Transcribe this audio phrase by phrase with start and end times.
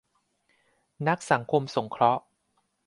[1.07, 2.21] นักสังคมสงเคราะห์